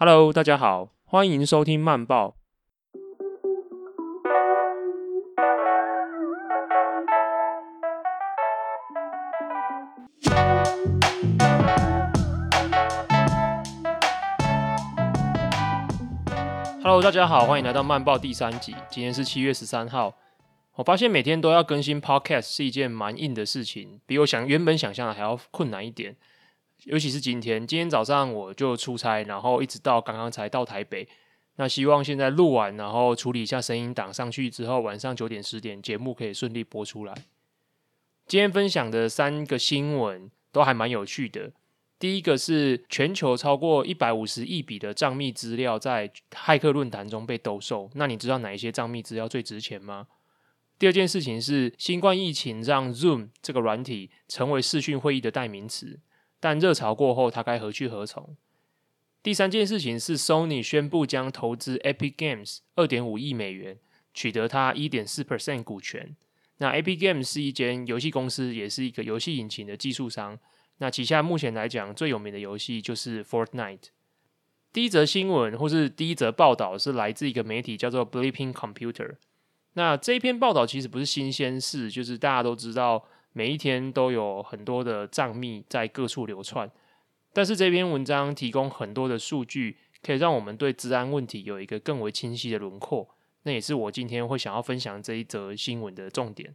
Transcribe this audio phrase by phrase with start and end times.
[0.00, 2.36] Hello，大家好，欢迎收听慢报。
[16.80, 18.76] Hello，大家好，欢迎来到慢报第三集。
[18.88, 20.14] 今天是七月十三号。
[20.76, 26.14] 我发现每天都要更新 Podcast 是一件蛮硬的事情，比我想原本想象的还要困难一点。
[26.84, 31.08] 尤其是今天，今天早上我就出差，然后一直到刚刚才到台北。
[31.56, 37.12] 那希望现在录完，然后处理一下声音档上去之后，晚上九点十点节目可以顺利播出来。
[38.26, 41.50] 今天分享的三个新闻都还蛮有趣的。
[41.98, 47.90] 第一个是全球超过一百五十亿笔的账密资料在骇客论坛中被兜售。
[47.94, 50.06] 那你知道哪一些账密资料最值钱吗？
[50.78, 55.98] 第二件事情是新冠疫情让 Zoom 这个软体成为视讯会议的代名词。
[56.40, 58.36] 但热潮过后，它该何去何从？
[59.22, 63.76] 第三件事情是，Sony 宣布将投资 Epic Games 二点五亿美元，
[64.14, 66.16] 取得它一点四 percent 股权。
[66.58, 70.38] 那 Epic Games 是一间游戏公司，也是一个游戏引擎的技术商。
[70.78, 73.88] 那旗下目前来讲最有名的游戏就是 Fortnite。
[74.72, 79.16] 第一则新闻或是第一则报道是来自一个媒体叫做 Bleeping Computer。
[79.72, 83.04] 那这一篇报道其实不是新鲜事，就是大家都知道。
[83.32, 86.70] 每一天都有很多的账密在各处流窜，
[87.32, 93.08] 但是这篇文章提供很多的数据，可以让我们对治安问题有一个更为清晰的轮廓。
[93.44, 96.54] 那也是我今天会想要分享这一则新闻的重点。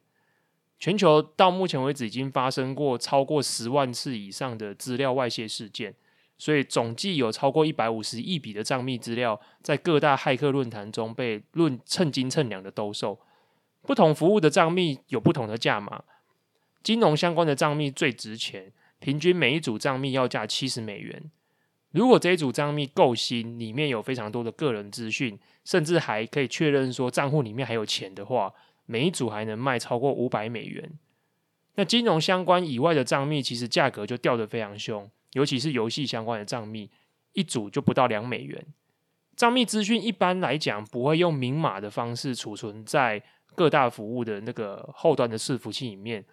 [0.80, 5.96] 全球到目前为止已经发生过超过十万次以上的资料外泄事件，
[6.38, 13.18] 所以总计有超过一百五十亿笔的账密资料在各大骇客论坛中被论称斤称两的兜售。
[13.84, 16.04] 不同服务的账密有不同的价码。
[16.84, 21.32] 金融相关的账密最值钱，平均每一组账密要价七十美元。
[21.92, 28.54] 如果这一组账密够新，里面有非常多的个人资讯，甚至还可以确认说账户里面还有钱的话，
[28.86, 30.92] 每一组还能卖超过五百美元。
[31.76, 36.90] 那金融相关以外的账密，其实价格就掉得非常凶，尤其是游戏相关的账密，
[37.32, 38.66] 一组就不到两美元。
[39.36, 43.24] 账密资讯一般来讲不会用明码的方式储存在
[43.56, 46.26] 各大服务的那个后端的伺服器里面。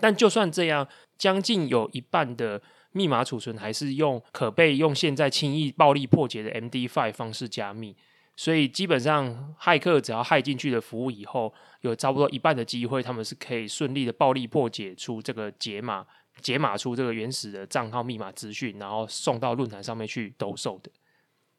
[0.00, 0.86] 但就算这样，
[1.16, 2.60] 将近有一半的
[2.92, 7.96] 密码储存还是用可被用现在轻易暴力破解的 MD5 方式加密，
[8.36, 16.06] 所以基本上骇客只要骇进去的服务以后，有差不多一半的机会，他们是可以顺利的暴力破解出这个解码，
[16.40, 20.90] 解码出这个原始的账号密码资讯，然后送到论坛上面去兜售的。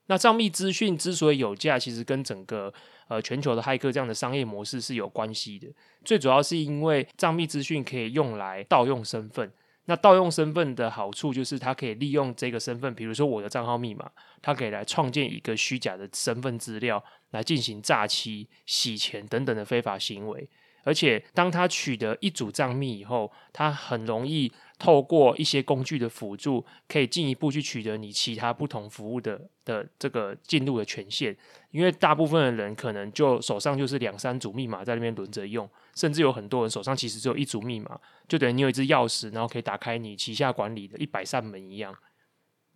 [0.07, 2.73] 那账密资讯之所以有价，其实跟整个
[3.09, 5.68] 呃全球的骇客这样的商业模式是有关系的。
[6.06, 9.52] 最主要是因为账密资讯可以用来盗用身份。
[9.86, 14.09] 那盗用身份的好处就是它可以利用这个身份，比如说我的账号密码，
[14.42, 20.47] 它可以来创建一个虚假的身份资料，来进行诈欺、洗钱等等的非法行为。
[20.84, 24.50] 而且当他取得一组账密以后，他很容易。
[24.79, 31.35] 透过一些工具的辅助，可以进一步去取得你其他不同服务的的这个进入的权限。
[31.69, 41.94] 因为大部分的人可能就手上就是两三组密码在那边轮着用，甚至有很多人手上其实只有一组密码，就等于你有一支钥匙，然后可以打开你旗下管理的一百扇门一样。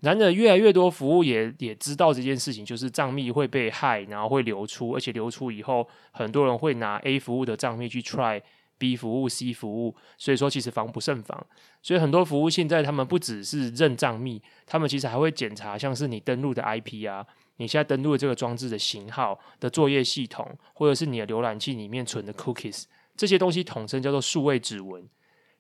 [0.02, 8.42] 然而，越来越多服务也也知道这件事情，就是账密会被害，然后会流出，而且流出以后，很多人会拿 A 服务的账密去 try。
[8.78, 11.46] B 服务、C 服务，所以说其实防不胜防。
[11.82, 17.26] 所以很多服务现在他们不只是认账密，他们其实还会检查，像是你登录的 IP 啊，
[17.58, 22.84] 你现在登录的这个装置的型号的作业系统，或者是你的浏览器里面存的 cookies，
[23.16, 25.08] 这些东西统称叫做数位指纹。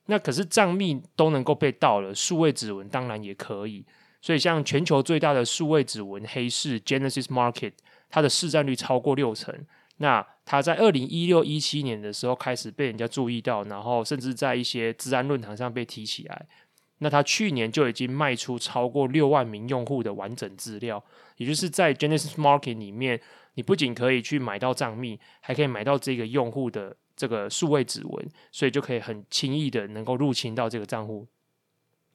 [0.08, 3.86] 那可是账密都能够被盗了，数位指纹当然也可以。
[4.22, 7.74] 所以像全球最大的数位指纹黑市 Genesis Market，
[8.10, 9.54] 它的市占率超过六成。
[9.98, 16.46] 那他在二零一六一七年的时候开始被人家注意到，然后甚至在一些治安论坛上被提起来。
[17.00, 21.04] 那他去年就已经卖出超过六万名用户的完整资料，
[21.38, 23.20] 也就是在 Genesis Market 里面，
[23.56, 31.28] 你不仅可以去买到账密，还可以买到这个用户的这个数位指纹，所以就可以很轻易的能够入侵到这个账户。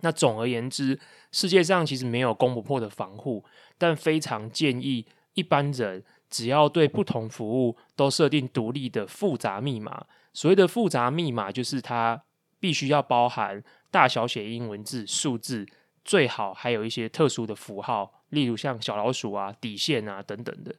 [0.01, 0.99] 那总而言之，
[1.33, 3.45] 世界上其实没有攻不破的防护，
[3.77, 6.05] 但非常建议一般人。
[6.31, 12.23] 只要对不同服务都设定独立的复杂密码，所谓的复杂密码就是它
[12.61, 15.67] 必须要包含大小写英文字、数字，
[16.05, 20.75] 最好还有一些特殊的符号，例如像小老鼠啊、底线啊等等的。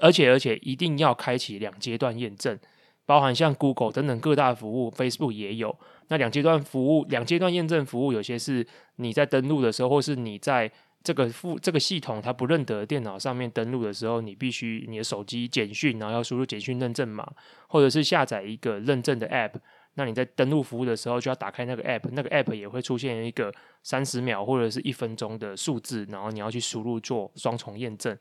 [0.00, 2.56] 而且而且一定要开启两阶段验证，
[3.04, 5.76] 包含像 Google 等等各大服务，Facebook 也有。
[6.06, 8.66] 那两阶段服务、两阶段验证服务，有些是
[8.96, 10.70] 你在登录的时候，或是你在
[11.02, 17.26] 这个副这个系统它不认得电脑上面登录的时候，你必须你的手机简讯，然后要输入简讯认证码，
[17.68, 19.52] 或者是下载一个认证的 App。
[19.94, 23.52] 那你在登录服务的时候，就要打开那个 App，那个 App 也会出现一个
[23.82, 28.16] 三十秒或者是一分钟的数字，然后你要去输入做双重验证。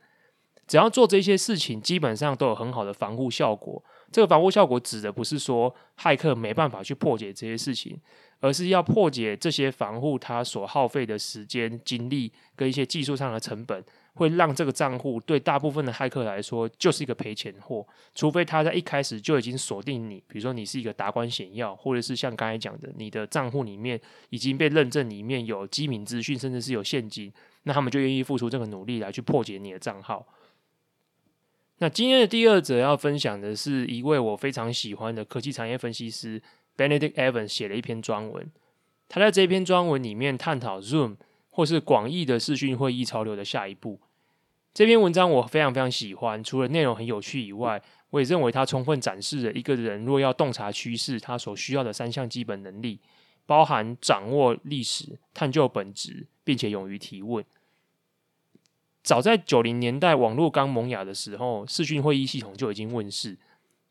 [0.66, 3.84] 只要做这些事情，基本上都有很好的防护效果。
[4.12, 7.98] 这个防护效果指的不是说骇客没办法去破解这些事情，
[8.40, 13.84] 而是要破解这些防护，它所耗费的时间、精力跟一些技术上的成本。
[14.16, 23.98] 会让这个账户对大部分的骇客来说就是一个赔钱货，除非他在一开始就已经锁定你，比如说你是一个达官显要，或者是像刚才讲的，你的账户里面
[24.30, 27.32] 已经被认证里面有机密资讯，甚至是有现金，
[27.64, 30.28] 那他们就愿意付出这个努力来去破解你的账号。
[31.82, 36.42] 那今天的第二则要分享的是一位我非常喜欢的科技产业分析师
[36.76, 38.52] Benedict Evans 写了一篇专文，
[39.08, 41.16] 他在这篇专文里面探讨 Zoom
[41.50, 44.00] 或是广义的视讯会议潮流的下一步。
[44.74, 53.00] 这篇文章我非常非常喜欢，除了内容很有趣以外，我也认为它充分展示了一个人若要洞察趋势，他所需要的三项基本能力，
[53.46, 57.44] 包含掌握历史、探究本质，并且勇于提问。
[59.02, 63.38] 早在九零年代网络刚萌芽的时候，视讯会议系统就已经问世，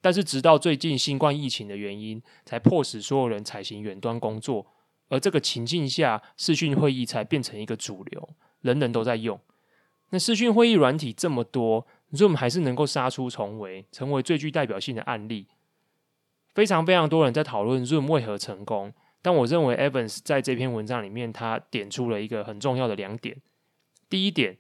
[0.00, 4.66] 但是直到最近新冠疫情的原因，才迫使所有人采行远端工作，
[5.08, 8.28] 而这个情境下，视讯会议才变成一个主流，
[8.60, 9.40] 人人都在用。
[10.10, 15.46] 那视讯会议软体这么多，Zoom 还是能够杀出重围，成为最具代表性的案例。
[16.55, 23.37] 非常非常多人在讨论 Zoom 为何成功，但我认为 Evans 在这篇文章里面，他点出了一个很重要的两点。
[24.08, 24.56] 第一点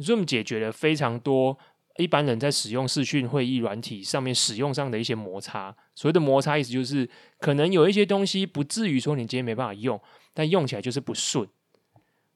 [0.00, 1.56] ，Zoom 解决了非常多
[1.98, 5.76] 一般人在使用视讯会议软体上面使用上的一些摩擦。
[5.94, 7.08] 所谓的摩擦，意思就是
[7.38, 10.00] 可能有一些东西不至于说你今天没办法用，
[10.32, 11.46] 但用起来就是不顺。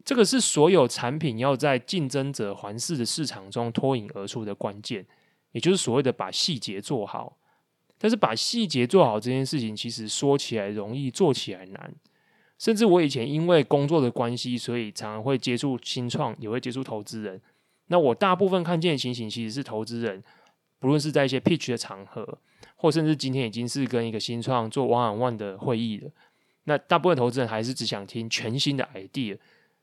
[0.05, 5.07] 这个是所有产品要在竞争者环视的市场中脱颖而出的关键，
[5.53, 7.39] 也就是所谓的把细节做好。
[7.97, 11.95] 但是把细节做好这件事情，其实说起来容易，做起来难。
[12.59, 17.41] 甚至我以前因为工作的关系，所以常常会接触新创，也会接触投资人。
[17.89, 20.23] 那我大部分看见的情形，其实是投资人，
[20.79, 22.39] 不论是在一些 pitch 的场合，
[22.77, 26.11] 或甚至今天已经是跟一个新创做 one on one 的会议了。
[26.65, 29.39] 那大部分投资人还是只想听全新的 idea。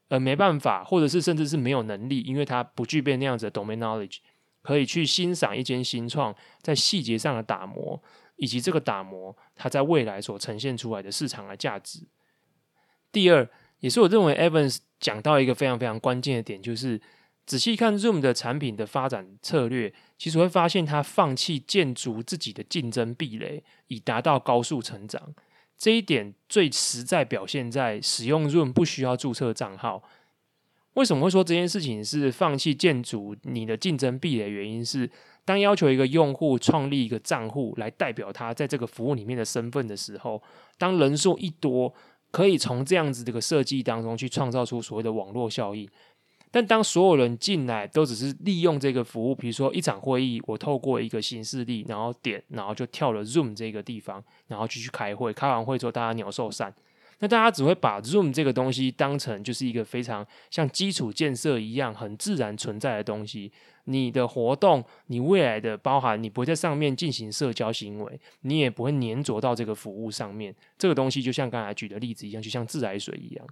[0.08, 4.18] 呃，没办法，或者是甚至是没有能力，因为他不具备那样子的 domain knowledge，
[4.62, 8.04] 可以去欣赏一间新创在细节上的打磨，
[8.36, 12.06] 以及这个打磨它在未来所呈现出来的市场的价值。
[13.10, 13.50] 第二，
[13.80, 17.00] 也是我认为 Evans 讲到一个非常非常关键的点，就是
[17.46, 25.34] 仔细看 Zoom 的产品的发展策略，其实会发现它放弃建筑自己的竞争壁垒，以达到高速成长。
[25.78, 30.04] 这一点最实在表现在使用 Zoom 不需要注册账号。
[30.94, 34.50] 为什么会说这件事情是放弃建筑你的竞争壁垒？
[34.50, 35.10] 原因是
[35.44, 40.42] 当要求一个用户创立一个账户来代表他在这个服务里面的身份的时候，
[40.78, 41.94] 当人数一多，
[42.30, 45.90] 可以从这样子这个设计当中去创造出所谓的网络效应。
[46.54, 55.32] 但当所有人进来都只是利用这个服务，比如说一场会议，我透过一个新势力，然后点，然后就跳了 Zoom 这个地方，然后继续开会。
[55.32, 56.76] 开完会之后，大家鸟兽散。
[57.20, 63.50] 那大家只会把 Zoom 这个东西当成就是一个非常像基础建设一样很自然存在的东西。
[63.86, 70.54] 你的活动，你未来的包含，你不会在上面进行社交行为，你也不会粘着到这个服务上面。
[70.78, 73.48] 这个东西就像刚才举的例子一样，就像自来水一样，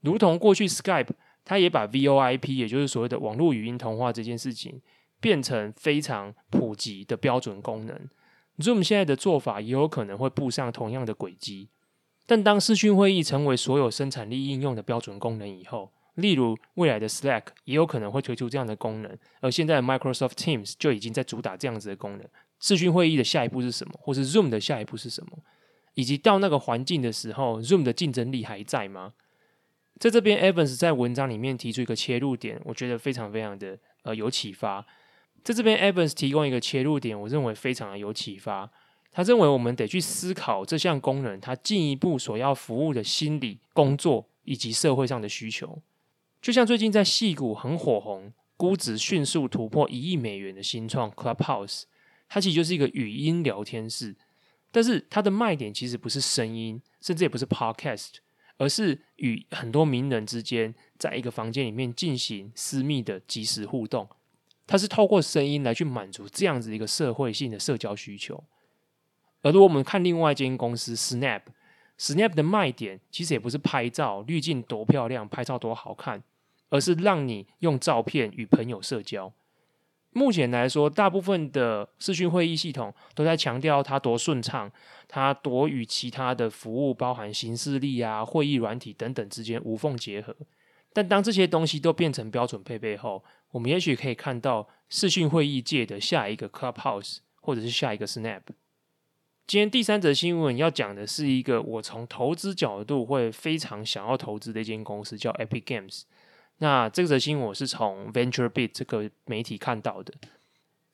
[0.00, 1.10] 如同过去 Skype。
[1.44, 4.80] 他也把 VoIP，也就是所谓的网络语音通话这件事情，
[5.20, 8.08] 变成非常普及的标准功能。
[8.58, 11.70] Zoom 现在的做法也有可能会步上同样的轨迹。
[12.26, 22.28] 但当视讯会议成为所有生产力应用的标准功能以后，例如未来的 Slack 也有可能会推出这样的功能，而现在 Microsoft Teams 就已经在主打这样子的功能。
[22.60, 23.94] 视讯会议的下一步是什么？
[23.98, 25.38] 或是 Zoom 的下一步是什么？
[25.94, 29.14] 以及到那个环境的时候，Zoom 的竞争力还在吗？
[30.00, 34.84] 在这边，Evans 在文章里面提出一个切入点，我觉得非常非常的呃有启发。
[35.44, 38.70] 在这边，Evans 提供一个切入点，我认为非常的有启发。
[39.12, 45.82] 他认为我们得去思考这项功能它进一步所要服务的心理、工作以及社会上的需求。
[46.40, 51.82] 就像最近在戏谷很火红、估值迅速突破一亿美元的新创 Clubhouse，
[52.26, 54.16] 它其实就是一个语音聊天室，
[54.70, 58.14] 但是它的卖点其实不是声音，甚至也不是 Podcast。
[58.60, 64.06] 而是与很多名人之间在一个房间里面进行私密的即时互动，
[64.66, 68.44] 它是透过声音来去满足这样子一个社会性的社交需求。
[69.40, 76.22] 而如果我们看另外一间公司 Snap，Snap 的卖点其实也不是拍照，滤镜多漂亮，拍照多好看，
[76.68, 79.32] 而是让你用照片与朋友社交。
[80.12, 84.70] 目前来说，大部分的视讯会议系统都在强调它多顺畅，
[85.06, 90.34] 它多与其他的服务，包含行事历啊、会议软体等等之间无缝结合。
[90.92, 98.42] 但当这些东西都变成标准配备后，我们也许可以看到视讯会议界的下一个 Clubhouse，或者是下一个 Snap。
[99.46, 106.02] 今天第三则新闻要讲的是一个我从投资角度会非常想要投资的一间公司，叫 Epic Games。
[106.62, 110.12] 那这则新闻我是从 VentureBeat 这个媒体看到的。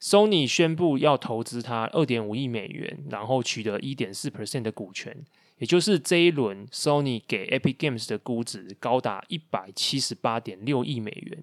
[0.00, 5.24] Sony 宣布要投资它二点五亿美元，然后取得一点四 percent 的股权，
[5.58, 11.42] 也就是这一轮 Sony 给 Epic Games 的估值高达一百七十八点六亿美元。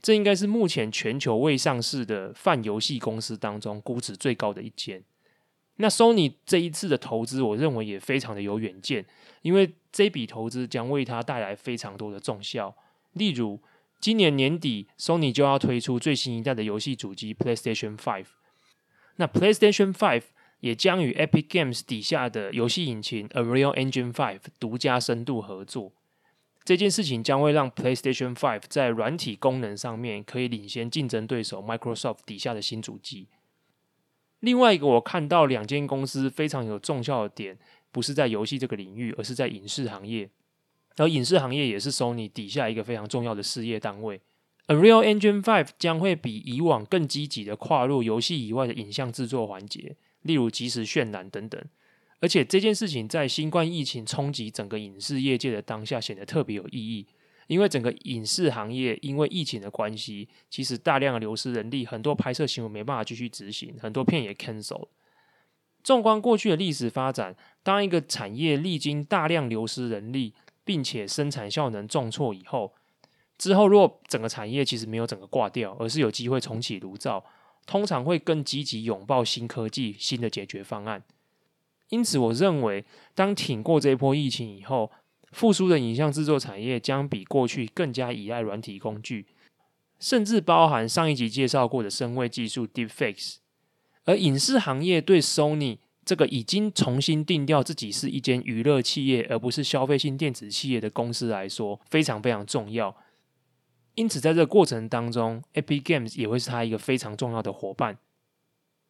[0.00, 5.02] 这应该是目前全球未上市的泛游戏公司当中估值最高的一间。
[5.76, 9.04] 那 Sony 这一次的投资，我认为也非常的有远见，
[9.42, 12.74] 因为这笔投资将为它带来非常多的重效。
[13.18, 13.60] 例如，
[14.00, 18.26] 今年年底，Sony 就要推出最新一代的游戏主机 PlayStation Five。
[19.16, 20.22] 那 PlayStation Five
[20.60, 25.92] 也将与 Epic Games 底下的游戏引擎 Unreal Engine 5独家深度合作。
[26.64, 33.28] 这件事情将会让 PlayStation Five 在软体功能上面可以领先竞争对手 Microsoft 底下的新主机。
[34.40, 37.58] 另外一个我看到两间公司非常有重效的点，
[37.90, 40.30] 不是在游戏这个领域，而是在影视行业。
[40.98, 44.20] 而影视行业也是 Sony 底下一个非常重要的事业单位。
[44.66, 51.62] Unreal Engine 5将会比以往更积极的跨入游戏以外的影像制作环节，例如即时渲染等等。
[52.20, 57.06] 而且这件事情在新冠疫情冲击整个影视业界的当下显得特别有意义，
[57.46, 64.88] 因为整个影视行业因为疫情的关系，其实大量的流失人力，很多拍摄行为没办法继续执行，很多片也 cancel。
[65.82, 70.34] 纵观过去的历史发展，当一个产业历经大量流失人力，
[70.68, 72.74] 并且生产效能重挫以后，
[73.38, 77.24] 之后如果整个产业其实没有整个挂掉，而是有机会重启炉灶，
[77.64, 81.02] 通常会更积极拥抱新科技、新的解决方案。
[81.88, 82.84] 因此，我认为
[83.14, 84.92] 当挺过这一波疫情以后，
[85.32, 89.24] 复苏的影像制作产业将比过去更加依赖软体工具，
[89.98, 93.36] 甚至包含上一集介绍过的声位技术 Deepfakes。
[94.04, 95.78] 而影视行业对 Sony。
[96.08, 102.96] 这个已经重新定调自己是一间娱乐企业，而不是消费性电子企业的公司来说，非常非常重要。
[103.94, 107.98] 因此，在这个过程当中，Epic Games 也会是他一个非常重要的伙伴。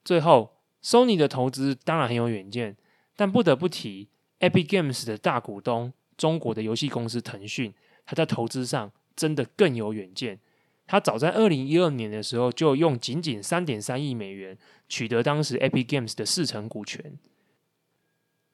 [0.05, 2.77] 最后，Sony 的投资当然很有远见，
[3.17, 7.75] 但不得不提 Epic Games 的大股东中国的游戏公司腾讯，
[8.07, 10.39] 他在投资上真的更有远见。
[10.89, 17.17] 他早在二零一二年的时候，就用仅仅三点三亿美元取得当时 Epic Games 的四成股权。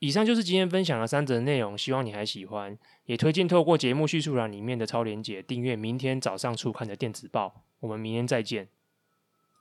[0.01, 2.77] 以上就是今天分享的三则内容，希望你还喜欢，
[3.07, 7.65] 也推荐透过节目叙述栏里面的超连结订阅明天早上出刊的电子报。
[7.81, 8.74] 我们明天再见。